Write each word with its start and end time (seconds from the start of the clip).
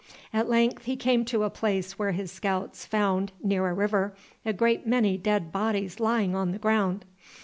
At 0.33 0.49
length 0.49 0.85
he 0.85 0.95
came 0.95 1.25
to 1.25 1.43
a 1.43 1.51
place 1.51 1.99
where 1.99 2.09
his 2.11 2.31
scouts 2.31 2.87
found, 2.87 3.33
near 3.43 3.67
a 3.69 3.73
river, 3.75 4.15
a 4.43 4.51
great 4.51 4.87
many 4.87 5.15
dead 5.15 5.51
bodies 5.51 5.99
lying 5.99 6.33
on 6.33 6.53
the 6.53 6.57
ground. 6.57 7.05